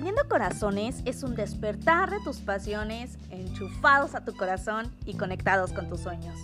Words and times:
Discerniendo 0.00 0.30
Corazones 0.30 1.02
es 1.04 1.22
un 1.22 1.34
despertar 1.34 2.08
de 2.08 2.20
tus 2.20 2.38
pasiones, 2.38 3.18
enchufados 3.28 4.14
a 4.14 4.24
tu 4.24 4.34
corazón 4.34 4.90
y 5.04 5.12
conectados 5.12 5.74
con 5.74 5.90
tus 5.90 6.00
sueños. 6.00 6.38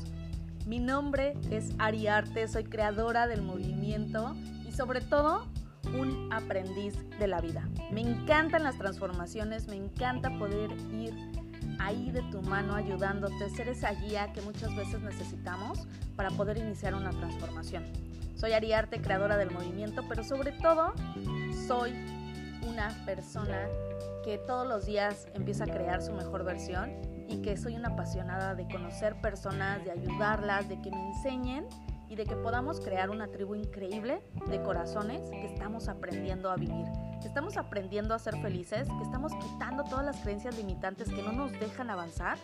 Mi 0.66 0.78
nombre 0.78 1.32
es 1.50 1.70
Ariarte, 1.78 2.48
soy 2.48 2.64
creadora 2.64 3.27
del 3.27 3.40
movimiento 3.40 4.36
y 4.68 4.72
sobre 4.72 5.00
todo 5.00 5.46
un 5.98 6.30
aprendiz 6.34 6.96
de 7.18 7.28
la 7.28 7.40
vida. 7.40 7.66
Me 7.90 8.02
encantan 8.02 8.62
las 8.62 8.77
transformaciones, 8.77 9.68
me 9.68 9.77
encanta 9.77 10.38
poder 10.38 10.73
ir 10.92 11.14
ahí 11.78 12.10
de 12.10 12.20
tu 12.30 12.42
mano 12.42 12.74
ayudándote, 12.74 13.48
ser 13.48 13.70
esa 13.70 13.91
guía 13.92 14.34
que 14.34 14.42
muchas 14.42 14.77
veces 14.77 15.00
necesitamos 15.00 15.88
para 16.14 16.28
poder 16.28 16.59
iniciar 16.59 16.95
una 16.95 17.09
transformación. 17.09 17.84
Soy 18.34 18.52
Ariarte, 18.52 19.00
creadora 19.00 19.38
del 19.38 19.50
movimiento, 19.50 20.04
pero 20.06 20.23
sobre 20.24 20.52
todo 20.52 20.92
soy 21.66 21.95
una 22.66 22.88
persona 23.05 23.69
que 24.25 24.38
todos 24.38 24.66
los 24.66 24.87
días 24.87 25.29
empieza 25.34 25.65
a 25.65 25.66
crear 25.66 26.02
su 26.02 26.12
mejor 26.12 26.45
versión 26.45 26.91
y 27.29 27.42
que 27.42 27.56
soy 27.56 27.77
una 27.77 27.89
apasionada 27.89 28.55
de 28.55 28.66
conocer 28.69 29.20
personas, 29.20 29.84
de 29.84 29.92
ayudarlas, 29.92 30.69
de 30.69 30.80
que 30.80 30.91
me 30.91 31.09
enseñen 31.09 31.66
y 32.09 32.15
de 32.16 32.25
que 32.25 32.37
podamos 32.37 32.80
crear 32.80 33.11
una 33.11 33.29
tribu 33.29 33.55
increíble 33.55 34.23
de 34.48 34.62
corazones 34.62 35.23
que 35.30 35.47
estamos 35.47 35.89
aprendiendo 35.89 36.51
a 36.51 36.56
vivir, 36.56 36.87
que 37.20 37.29
estamos 37.29 37.56
aprendiendo 37.56 38.15
a 38.15 38.19
ser 38.19 38.37
felices, 38.41 38.89
que 38.89 39.03
estamos 39.03 39.33
quitando 39.34 39.84
todas 39.84 40.05
las 40.05 40.20
creencias 40.20 40.56
limitantes 40.56 41.09
que 41.09 41.23
no 41.23 41.33
nos 41.33 41.53
dejan 41.53 41.91
avanzar. 41.91 42.39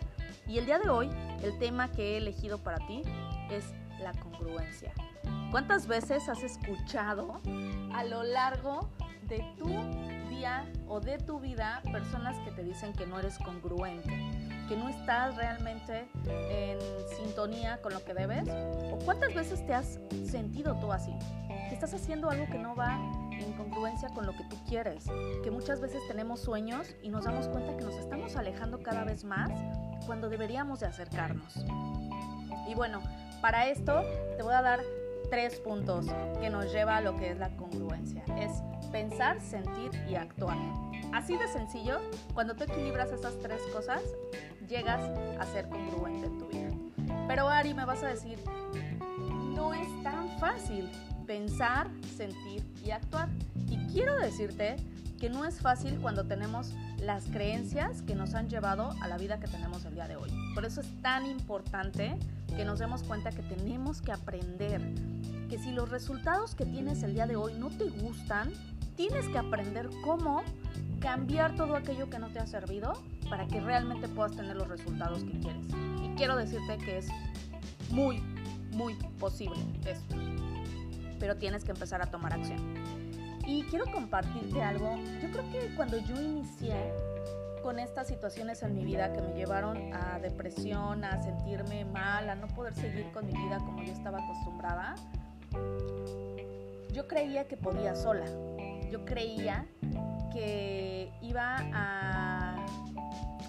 Y 0.47 0.57
el 0.57 0.65
día 0.65 0.79
de 0.79 0.89
hoy, 0.89 1.09
el 1.41 1.57
tema 1.59 1.91
que 1.91 2.13
he 2.13 2.17
elegido 2.17 2.57
para 2.57 2.77
ti 2.87 3.03
es 3.49 3.65
la 3.99 4.11
congruencia. 4.13 4.93
¿Cuántas 5.51 5.87
veces 5.87 6.27
has 6.29 6.43
escuchado 6.43 7.39
a 7.93 8.03
lo 8.03 8.23
largo 8.23 8.89
de 9.27 9.43
tu 9.57 9.67
día 10.29 10.65
o 10.87 10.99
de 10.99 11.17
tu 11.17 11.39
vida 11.39 11.81
personas 11.91 12.37
que 12.39 12.51
te 12.51 12.63
dicen 12.63 12.93
que 12.93 13.05
no 13.05 13.19
eres 13.19 13.37
congruente, 13.37 14.09
que 14.67 14.75
no 14.75 14.89
estás 14.89 15.35
realmente 15.35 16.07
en 16.25 16.79
sintonía 17.17 17.81
con 17.81 17.93
lo 17.93 18.03
que 18.03 18.13
debes? 18.13 18.47
¿O 18.91 18.99
cuántas 19.05 19.33
veces 19.33 19.65
te 19.65 19.73
has 19.73 19.99
sentido 20.25 20.75
tú 20.79 20.91
así? 20.91 21.13
Que 21.69 21.73
estás 21.73 21.93
haciendo 21.93 22.29
algo 22.29 22.45
que 22.47 22.59
no 22.59 22.75
va 22.75 22.97
en 23.31 23.53
congruencia 23.53 24.09
con 24.09 24.25
lo 24.25 24.33
que 24.33 24.43
tú 24.45 24.57
quieres, 24.67 25.05
que 25.43 25.51
muchas 25.51 25.81
veces 25.81 26.01
tenemos 26.07 26.41
sueños 26.41 26.95
y 27.01 27.09
nos 27.09 27.25
damos 27.25 27.47
cuenta 27.47 27.75
que 27.77 27.83
nos 27.83 27.95
estamos 27.95 28.35
alejando 28.35 28.81
cada 28.81 29.03
vez 29.03 29.23
más 29.23 29.51
cuando 30.05 30.29
deberíamos 30.29 30.79
de 30.79 30.87
acercarnos. 30.87 31.65
Y 32.67 32.75
bueno, 32.75 33.01
para 33.41 33.67
esto 33.67 34.03
te 34.37 34.43
voy 34.43 34.53
a 34.53 34.61
dar 34.61 34.79
tres 35.29 35.59
puntos 35.59 36.07
que 36.39 36.49
nos 36.49 36.71
lleva 36.71 36.97
a 36.97 37.01
lo 37.01 37.15
que 37.15 37.31
es 37.31 37.37
la 37.37 37.55
congruencia. 37.55 38.23
Es 38.37 38.51
pensar, 38.91 39.41
sentir 39.41 39.91
y 40.09 40.15
actuar. 40.15 40.57
Así 41.11 41.37
de 41.37 41.47
sencillo, 41.47 41.99
cuando 42.33 42.55
tú 42.55 42.63
equilibras 42.63 43.11
esas 43.11 43.37
tres 43.39 43.61
cosas, 43.71 44.01
llegas 44.67 45.01
a 45.39 45.45
ser 45.45 45.69
congruente 45.69 46.27
en 46.27 46.37
tu 46.37 46.47
vida. 46.47 46.69
Pero 47.27 47.47
Ari, 47.47 47.73
me 47.73 47.85
vas 47.85 48.03
a 48.03 48.07
decir, 48.07 48.39
no 49.55 49.73
es 49.73 49.87
tan 50.03 50.29
fácil 50.39 50.89
pensar, 51.25 51.89
sentir 52.15 52.63
y 52.83 52.91
actuar. 52.91 53.29
Y 53.67 53.77
quiero 53.93 54.17
decirte 54.17 54.75
que 55.19 55.29
no 55.29 55.45
es 55.45 55.61
fácil 55.61 55.99
cuando 56.01 56.25
tenemos 56.25 56.73
las 57.03 57.25
creencias 57.25 58.01
que 58.01 58.15
nos 58.15 58.33
han 58.33 58.49
llevado 58.49 58.91
a 59.01 59.07
la 59.07 59.17
vida 59.17 59.39
que 59.39 59.47
tenemos 59.47 59.83
el 59.85 59.93
día 59.93 60.07
de 60.07 60.15
hoy. 60.15 60.29
Por 60.55 60.65
eso 60.65 60.81
es 60.81 61.01
tan 61.01 61.25
importante 61.25 62.17
que 62.55 62.63
nos 62.65 62.79
demos 62.79 63.03
cuenta 63.03 63.31
que 63.31 63.41
tenemos 63.41 64.01
que 64.01 64.11
aprender 64.11 64.81
que 65.49 65.59
si 65.59 65.71
los 65.71 65.89
resultados 65.89 66.55
que 66.55 66.65
tienes 66.65 67.03
el 67.03 67.13
día 67.13 67.27
de 67.27 67.35
hoy 67.35 67.53
no 67.55 67.69
te 67.69 67.85
gustan, 67.89 68.51
tienes 68.95 69.27
que 69.27 69.37
aprender 69.37 69.89
cómo 70.03 70.43
cambiar 70.99 71.55
todo 71.55 71.75
aquello 71.75 72.09
que 72.09 72.19
no 72.19 72.29
te 72.29 72.39
ha 72.39 72.47
servido 72.47 72.93
para 73.29 73.47
que 73.47 73.59
realmente 73.59 74.07
puedas 74.07 74.35
tener 74.35 74.55
los 74.55 74.69
resultados 74.69 75.23
que 75.25 75.39
quieres. 75.39 75.65
Y 76.03 76.15
quiero 76.15 76.37
decirte 76.37 76.77
que 76.77 76.99
es 76.99 77.07
muy, 77.89 78.21
muy 78.71 78.95
posible 79.19 79.57
esto. 79.85 80.15
Pero 81.19 81.35
tienes 81.35 81.65
que 81.65 81.71
empezar 81.71 82.01
a 82.01 82.05
tomar 82.05 82.33
acción. 82.33 83.02
Y 83.45 83.63
quiero 83.63 83.85
compartirte 83.91 84.61
algo. 84.61 84.95
Yo 85.21 85.31
creo 85.31 85.51
que 85.51 85.75
cuando 85.75 85.97
yo 85.97 86.19
inicié 86.21 86.93
con 87.61 87.79
estas 87.79 88.07
situaciones 88.07 88.61
en 88.63 88.75
mi 88.75 88.83
vida 88.83 89.13
que 89.13 89.21
me 89.21 89.33
llevaron 89.33 89.93
a 89.93 90.19
depresión, 90.19 91.03
a 91.03 91.21
sentirme 91.21 91.85
mal, 91.85 92.29
a 92.29 92.35
no 92.35 92.47
poder 92.47 92.75
seguir 92.75 93.09
con 93.11 93.25
mi 93.25 93.33
vida 93.33 93.57
como 93.59 93.83
yo 93.83 93.93
estaba 93.93 94.19
acostumbrada, 94.19 94.95
yo 96.93 97.07
creía 97.07 97.47
que 97.47 97.57
podía 97.57 97.95
sola. 97.95 98.25
Yo 98.91 99.05
creía 99.05 99.65
que 100.31 101.11
iba 101.21 101.57
a 101.73 102.65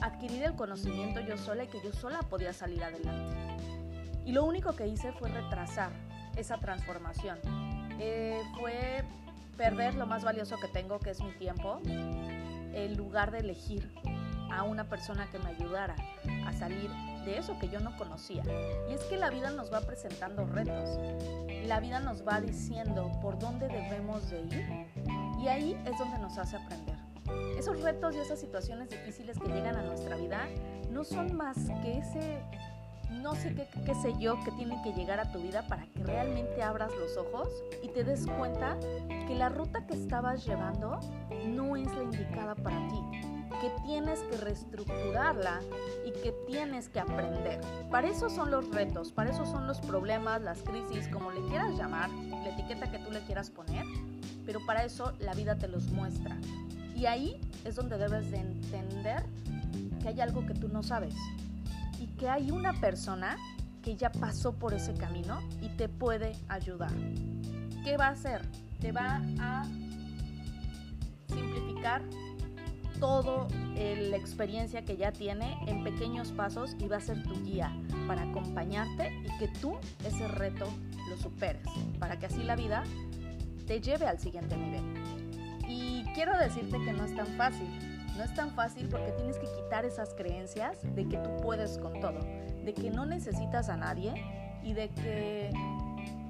adquirir 0.01 0.43
el 0.45 0.55
conocimiento 0.55 1.21
yo 1.21 1.37
sola 1.37 1.65
y 1.65 1.67
que 1.69 1.79
yo 1.83 1.93
sola 1.93 2.21
podía 2.21 2.53
salir 2.53 2.83
adelante. 2.83 3.33
Y 4.25 4.33
lo 4.33 4.45
único 4.45 4.75
que 4.75 4.87
hice 4.87 5.13
fue 5.13 5.29
retrasar 5.29 5.91
esa 6.37 6.59
transformación. 6.59 7.39
Eh, 7.99 8.41
fue 8.59 9.05
perder 9.57 9.95
lo 9.95 10.07
más 10.07 10.25
valioso 10.25 10.57
que 10.61 10.69
tengo, 10.69 10.99
que 10.99 11.11
es 11.11 11.21
mi 11.23 11.33
tiempo, 11.33 11.81
en 11.87 12.97
lugar 12.97 13.31
de 13.31 13.39
elegir 13.39 13.91
a 14.51 14.63
una 14.63 14.85
persona 14.89 15.29
que 15.31 15.39
me 15.39 15.51
ayudara 15.51 15.97
a 16.47 16.53
salir 16.53 16.91
de 17.25 17.39
eso 17.39 17.59
que 17.59 17.69
yo 17.69 17.81
no 17.81 17.97
conocía. 17.97 18.43
Y 18.89 18.93
es 18.93 19.03
que 19.05 19.17
la 19.17 19.31
vida 19.31 19.51
nos 19.51 19.73
va 19.73 19.81
presentando 19.81 20.45
retos. 20.47 20.99
La 21.67 21.81
vida 21.81 22.01
nos 22.01 22.27
va 22.27 22.41
diciendo 22.41 23.11
por 23.23 23.39
dónde 23.39 23.69
debemos 23.69 24.31
de 24.31 24.41
ir 24.43 24.87
y 25.41 25.49
ahí 25.49 25.81
es 25.87 25.99
donde 25.99 26.19
nos 26.19 26.37
hace 26.39 26.57
aprender. 26.57 26.97
Esos 27.59 27.81
retos 27.81 28.15
y 28.15 28.19
esas 28.19 28.39
situaciones 28.39 28.91
difíciles 28.91 29.39
que 29.39 29.49
llegan 29.49 29.77
a 29.77 29.83
nuestra 29.83 30.17
vida 30.17 30.47
no 30.91 31.05
son 31.05 31.35
más 31.35 31.57
que 31.83 31.99
ese 31.99 32.43
no 33.23 33.35
sé 33.35 33.55
qué, 33.55 33.95
sé 33.95 34.15
yo 34.19 34.43
que 34.45 34.51
tienen 34.53 34.83
que 34.83 34.93
llegar 34.93 35.21
a 35.21 35.31
tu 35.31 35.41
vida 35.41 35.67
para 35.67 35.87
que 35.87 36.03
realmente 36.03 36.63
abras 36.63 36.93
los 36.99 37.17
ojos 37.17 37.49
y 37.83 37.89
te 37.89 38.05
des 38.05 38.27
cuenta 38.27 38.79
que 39.09 39.35
la 39.35 39.49
ruta 39.49 39.87
que 39.87 39.95
estabas 39.95 40.45
llevando 40.45 41.01
no 41.47 41.77
es 41.77 41.87
la 41.87 42.03
indicada 42.03 42.55
para 42.55 42.77
ti, 42.89 43.01
que 43.61 43.71
tienes 43.85 44.21
que 44.25 44.37
reestructurarla 44.37 45.61
y 46.05 46.13
que 46.21 46.33
tienes 46.47 46.89
que 46.89 47.01
aprender. 47.01 47.61
Para 47.91 48.09
eso 48.09 48.29
son 48.29 48.51
los 48.51 48.71
retos, 48.71 49.13
para 49.13 49.31
eso 49.31 49.47
son 49.47 49.67
los 49.67 49.81
problemas, 49.81 50.43
las 50.43 50.63
crisis, 50.63 51.09
como 51.09 51.31
le 51.31 51.41
quieras 51.49 51.77
llamar, 51.77 52.11
la 52.11 52.51
etiqueta 52.51 52.91
que 52.91 52.99
tú 52.99 53.11
le 53.11 53.21
quieras 53.21 53.51
poner, 53.51 53.85
pero 54.45 54.65
para 54.67 54.85
eso 54.85 55.13
la 55.19 55.35
vida 55.35 55.57
te 55.57 55.69
los 55.69 55.91
muestra. 55.93 56.37
Y 56.95 57.07
ahí 57.07 57.41
es 57.65 57.75
donde 57.75 57.99
debes 57.99 58.31
de 58.31 58.39
entender 58.39 59.25
que 60.01 60.09
hay 60.09 60.21
algo 60.21 60.47
que 60.47 60.55
tú 60.55 60.69
no 60.69 60.83
sabes 60.83 61.15
que 62.09 62.29
hay 62.29 62.51
una 62.51 62.73
persona 62.75 63.37
que 63.83 63.97
ya 63.97 64.11
pasó 64.11 64.55
por 64.55 64.73
ese 64.75 64.95
camino 64.95 65.41
y 65.61 65.69
te 65.77 65.89
puede 65.89 66.33
ayudar. 66.49 66.93
¿Qué 67.85 67.97
va 67.97 68.07
a 68.07 68.11
hacer? 68.11 68.43
Te 68.81 68.93
va 68.93 69.23
a 69.39 69.65
simplificar 71.29 72.03
toda 72.99 73.47
la 73.75 74.17
experiencia 74.17 74.83
que 74.83 74.97
ya 74.97 75.13
tiene 75.13 75.59
en 75.67 75.85
pequeños 75.85 76.33
pasos 76.33 76.77
y 76.79 76.89
va 76.89 76.97
a 76.97 77.01
ser 77.01 77.23
tu 77.23 77.43
guía 77.43 77.77
para 78.07 78.23
acompañarte 78.23 79.13
y 79.23 79.39
que 79.39 79.49
tú 79.61 79.77
ese 80.05 80.27
reto 80.29 80.67
lo 81.11 81.17
superes, 81.19 81.67
para 81.99 82.19
que 82.19 82.27
así 82.27 82.43
la 82.43 82.57
vida 82.57 82.85
te 83.67 83.81
lleve 83.81 84.07
al 84.07 84.19
siguiente 84.19 84.57
nivel. 84.57 85.04
Quiero 86.15 86.39
decirte 86.39 86.79
que 86.85 86.93
no 86.93 87.05
es 87.05 87.15
tan 87.17 87.27
fácil, 87.37 87.69
no 88.17 88.23
es 88.23 88.33
tan 88.35 88.53
fácil 88.53 88.89
porque 88.89 89.11
tienes 89.13 89.37
que 89.37 89.47
quitar 89.47 89.85
esas 89.85 90.15
creencias 90.15 90.79
de 90.95 91.09
que 91.09 91.17
tú 91.19 91.37
puedes 91.43 91.77
con 91.79 91.99
todo, 91.99 92.21
de 92.65 92.73
que 92.73 92.91
no 92.91 93.05
necesitas 93.05 93.69
a 93.69 93.77
nadie 93.77 94.15
y 94.63 94.75
de 94.75 94.91
que 94.91 95.51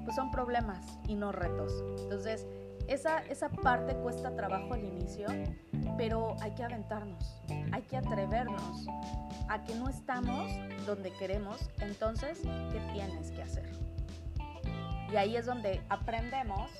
pues, 0.03 0.15
son 0.15 0.31
problemas 0.31 0.83
y 1.07 1.13
no 1.13 1.31
retos. 1.31 1.71
Entonces, 1.99 2.47
esa, 2.87 3.19
esa 3.29 3.49
parte 3.49 3.95
cuesta 3.95 4.35
trabajo 4.35 4.73
al 4.73 4.83
inicio, 4.83 5.27
pero 5.97 6.35
hay 6.41 6.55
que 6.55 6.63
aventarnos, 6.63 7.43
hay 7.71 7.83
que 7.83 7.97
atrevernos 7.97 8.87
a 9.49 9.63
que 9.63 9.75
no 9.75 9.87
estamos 9.87 10.51
donde 10.87 11.11
queremos, 11.13 11.69
entonces, 11.79 12.41
¿qué 12.71 12.79
tienes 12.91 13.31
que 13.31 13.43
hacer? 13.43 13.71
Y 15.11 15.15
ahí 15.15 15.35
es 15.35 15.45
donde 15.45 15.81
aprendemos 15.89 16.71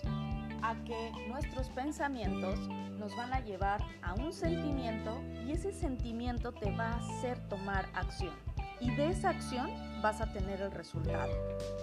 a 0.65 0.75
que 0.83 1.11
nuestros 1.27 1.69
pensamientos 1.69 2.59
nos 2.97 3.15
van 3.15 3.33
a 3.33 3.39
llevar 3.41 3.83
a 4.01 4.15
un 4.15 4.33
sentimiento 4.33 5.21
y 5.45 5.51
ese 5.51 5.71
sentimiento 5.71 6.51
te 6.51 6.71
va 6.71 6.89
a 6.89 6.95
hacer 6.97 7.37
tomar 7.49 7.85
acción. 7.93 8.33
Y 8.79 8.89
de 8.95 9.09
esa 9.09 9.29
acción 9.29 9.69
vas 10.01 10.21
a 10.21 10.31
tener 10.33 10.61
el 10.61 10.71
resultado. 10.71 11.31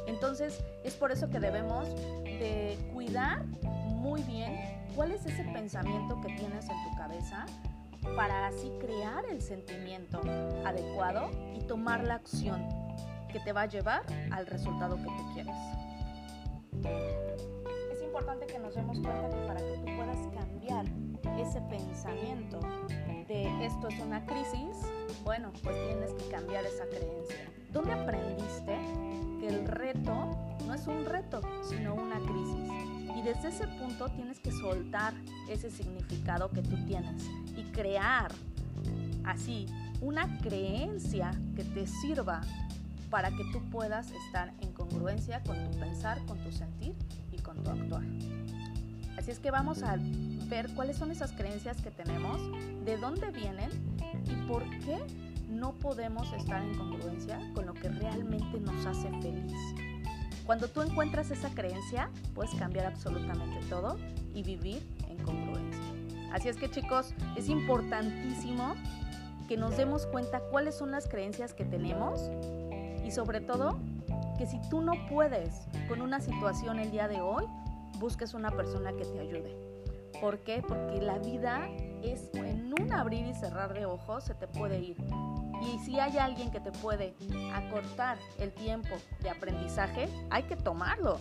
Entonces 0.07 0.65
es 0.83 0.95
por 0.95 1.13
eso 1.13 1.31
que 1.31 1.39
debemos 1.39 1.89
de 2.25 2.77
cuidar 2.93 3.45
muy 3.87 4.23
bien 4.25 4.59
cuál 4.97 5.13
es 5.13 5.25
ese 5.27 5.45
pensamiento 5.45 6.21
que 6.21 6.35
tienes 6.35 6.69
en 6.69 6.91
tu 6.91 6.97
cabeza 6.97 7.47
para 8.17 8.49
así 8.49 8.71
crear 8.81 9.25
el 9.31 9.41
sentimiento 9.41 10.21
adecuado 10.67 11.31
y 11.55 11.61
tomar 11.67 12.03
la 12.03 12.15
acción 12.15 12.67
que 13.33 13.39
te 13.41 13.53
va 13.53 13.63
a 13.63 13.67
llevar 13.67 14.03
al 14.33 14.47
resultado 14.47 14.97
que 14.97 15.05
tú 15.05 15.35
quieres 15.35 15.57
importante 18.13 18.47
que 18.47 18.59
nos 18.59 18.75
demos 18.75 18.99
cuenta 18.99 19.31
que 19.31 19.47
para 19.47 19.61
que 19.61 19.79
tú 19.79 19.85
puedas 19.97 20.19
cambiar 20.35 20.85
ese 21.41 21.63
pensamiento 21.63 22.61
de 23.27 23.65
esto 23.65 23.89
es 23.89 23.99
una 24.01 24.27
crisis, 24.27 24.77
bueno, 25.25 25.51
pues 25.63 25.75
tienes 25.87 26.13
que 26.13 26.31
cambiar 26.31 26.63
esa 26.67 26.85
creencia. 26.89 27.51
¿Dónde 27.73 27.93
aprendiste 27.93 28.77
que 29.41 29.49
el 29.49 29.67
reto 29.67 30.31
no 30.67 30.75
es 30.75 30.87
un 30.87 31.07
reto, 31.07 31.41
sino 31.63 31.95
una 31.95 32.21
crisis? 32.21 32.71
Y 33.17 33.23
desde 33.23 33.49
ese 33.49 33.67
punto 33.67 34.11
tienes 34.11 34.41
que 34.41 34.53
soltar 34.53 35.15
ese 35.49 35.71
significado 35.71 36.51
que 36.51 36.61
tú 36.61 36.77
tienes 36.85 37.25
y 37.57 37.63
crear 37.73 38.31
así 39.25 39.65
una 40.03 40.37
creencia 40.41 41.31
que 41.57 41.65
te 41.65 41.87
sirva 41.87 42.43
para 43.09 43.31
que 43.31 43.45
tú 43.53 43.63
puedas 43.71 44.11
estar 44.11 44.53
en 44.61 44.73
congruencia 44.75 45.43
con 45.45 45.57
tu 45.65 45.79
pensar, 45.79 46.23
con 46.27 46.39
tu 46.45 46.53
sentir 46.53 46.95
con 47.43 47.63
tu 47.63 47.71
actuar. 47.71 48.03
Así 49.17 49.31
es 49.31 49.39
que 49.39 49.51
vamos 49.51 49.83
a 49.83 49.97
ver 50.49 50.73
cuáles 50.75 50.97
son 50.97 51.11
esas 51.11 51.33
creencias 51.33 51.81
que 51.81 51.91
tenemos, 51.91 52.41
de 52.85 52.97
dónde 52.97 53.31
vienen 53.31 53.71
y 54.27 54.35
por 54.49 54.63
qué 54.81 54.99
no 55.49 55.73
podemos 55.75 56.33
estar 56.33 56.63
en 56.63 56.77
congruencia 56.77 57.39
con 57.55 57.67
lo 57.67 57.75
que 57.75 57.89
realmente 57.89 58.59
nos 58.59 58.87
hace 58.87 59.09
feliz. 59.21 59.53
Cuando 60.47 60.69
tú 60.69 60.83
encuentras 60.83 61.31
esa 61.31 61.51
creencia, 61.51 62.11
puedes 62.35 62.55
cambiar 62.55 62.87
absolutamente 62.87 63.65
todo 63.69 63.97
y 64.35 64.43
vivir 64.43 64.83
en 65.09 65.19
congruencia. 65.19 65.81
Así 66.33 66.49
es 66.49 66.57
que 66.57 66.71
chicos, 66.71 67.15
es 67.37 67.49
importantísimo 67.49 68.75
que 69.47 69.57
nos 69.57 69.77
demos 69.77 70.07
cuenta 70.07 70.41
cuáles 70.51 70.75
son 70.75 70.91
las 70.91 71.07
creencias 71.07 71.53
que 71.53 71.65
tenemos 71.65 72.31
y 73.05 73.11
sobre 73.11 73.41
todo 73.41 73.79
que 74.43 74.49
si 74.49 74.61
tú 74.69 74.81
no 74.81 74.95
puedes 75.09 75.69
con 75.87 76.03
una 76.03 76.19
situación 76.19 76.81
el 76.81 76.91
día 76.91 77.07
de 77.07 77.21
hoy, 77.21 77.45
busques 78.01 78.35
una 78.35 78.51
persona 78.51 78.93
que 78.93 79.05
te 79.05 79.21
ayude. 79.21 79.57
¿Por 80.21 80.41
qué? 80.41 80.65
Porque 80.67 81.01
la 81.01 81.21
vida 81.21 81.69
es 82.03 82.29
en 82.35 82.75
un 82.77 82.93
abrir 82.93 83.25
y 83.25 83.35
cerrar 83.35 83.73
de 83.73 83.87
ojos 83.87 84.25
se 84.25 84.35
te 84.35 84.49
puede 84.49 84.81
ir. 84.81 84.97
Y 85.63 85.79
si 85.79 86.01
hay 86.01 86.19
alguien 86.19 86.51
que 86.51 86.59
te 86.59 86.73
puede 86.73 87.15
acortar 87.55 88.19
el 88.41 88.53
tiempo 88.53 88.89
de 89.21 89.31
aprendizaje, 89.31 90.09
hay 90.29 90.43
que 90.43 90.57
tomarlo. 90.57 91.21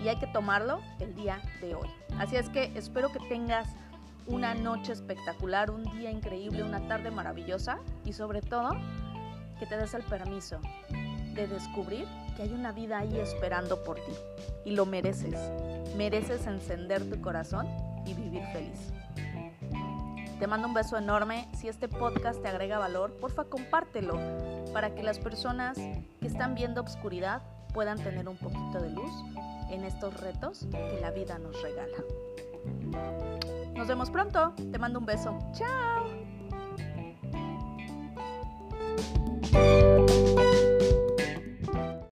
Y 0.00 0.06
hay 0.06 0.20
que 0.20 0.28
tomarlo 0.28 0.78
el 1.00 1.16
día 1.16 1.42
de 1.60 1.74
hoy. 1.74 1.88
Así 2.16 2.36
es 2.36 2.48
que 2.48 2.70
espero 2.76 3.10
que 3.10 3.18
tengas 3.28 3.70
una 4.28 4.54
noche 4.54 4.92
espectacular, 4.92 5.72
un 5.72 5.82
día 5.98 6.12
increíble, 6.12 6.62
una 6.62 6.86
tarde 6.86 7.10
maravillosa 7.10 7.80
y 8.04 8.12
sobre 8.12 8.40
todo 8.40 8.70
que 9.58 9.66
te 9.66 9.76
des 9.76 9.94
el 9.94 10.04
permiso 10.04 10.60
de 11.34 11.48
descubrir 11.48 12.06
que 12.36 12.42
hay 12.42 12.52
una 12.52 12.72
vida 12.72 12.98
ahí 12.98 13.18
esperando 13.18 13.82
por 13.82 13.96
ti 13.96 14.12
y 14.64 14.72
lo 14.72 14.86
mereces. 14.86 15.38
Mereces 15.96 16.46
encender 16.46 17.08
tu 17.08 17.20
corazón 17.20 17.66
y 18.06 18.14
vivir 18.14 18.42
feliz. 18.52 18.92
Te 20.38 20.46
mando 20.46 20.66
un 20.66 20.74
beso 20.74 20.96
enorme. 20.96 21.48
Si 21.56 21.68
este 21.68 21.88
podcast 21.88 22.42
te 22.42 22.48
agrega 22.48 22.78
valor, 22.78 23.12
porfa 23.12 23.44
compártelo 23.44 24.18
para 24.72 24.94
que 24.94 25.02
las 25.02 25.18
personas 25.18 25.76
que 25.76 26.26
están 26.26 26.54
viendo 26.54 26.80
obscuridad 26.80 27.42
puedan 27.72 27.98
tener 27.98 28.28
un 28.28 28.36
poquito 28.36 28.80
de 28.80 28.90
luz 28.90 29.12
en 29.70 29.84
estos 29.84 30.20
retos 30.20 30.66
que 30.70 30.98
la 31.00 31.10
vida 31.10 31.38
nos 31.38 31.60
regala. 31.62 31.98
Nos 33.74 33.86
vemos 33.86 34.10
pronto. 34.10 34.52
Te 34.70 34.78
mando 34.78 34.98
un 34.98 35.06
beso. 35.06 35.38
Chao. 35.52 36.22